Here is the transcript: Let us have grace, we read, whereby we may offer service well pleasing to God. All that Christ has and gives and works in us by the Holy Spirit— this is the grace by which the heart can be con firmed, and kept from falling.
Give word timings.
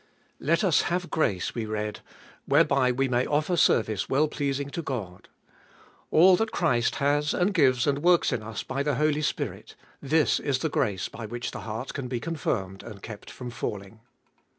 Let 0.39 0.63
us 0.63 0.81
have 0.89 1.11
grace, 1.11 1.53
we 1.53 1.67
read, 1.67 1.99
whereby 2.47 2.91
we 2.91 3.07
may 3.07 3.23
offer 3.27 3.55
service 3.55 4.09
well 4.09 4.27
pleasing 4.27 4.71
to 4.71 4.81
God. 4.81 5.29
All 6.09 6.35
that 6.37 6.51
Christ 6.51 6.95
has 6.95 7.35
and 7.35 7.53
gives 7.53 7.85
and 7.85 7.99
works 7.99 8.31
in 8.33 8.41
us 8.41 8.63
by 8.63 8.81
the 8.81 8.95
Holy 8.95 9.21
Spirit— 9.21 9.75
this 10.01 10.39
is 10.39 10.57
the 10.57 10.69
grace 10.69 11.07
by 11.07 11.27
which 11.27 11.51
the 11.51 11.59
heart 11.69 11.93
can 11.93 12.07
be 12.07 12.19
con 12.19 12.35
firmed, 12.35 12.81
and 12.81 13.03
kept 13.03 13.29
from 13.29 13.51
falling. 13.51 13.99